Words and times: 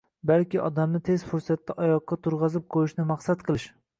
balki 0.29 0.59
odamni 0.67 1.01
tez 1.09 1.25
fursatda 1.33 1.77
oyoqqa 1.85 2.19
turg‘azib 2.27 2.65
qo‘yishni 2.77 3.09
maqsad 3.13 3.45
qilish; 3.51 3.71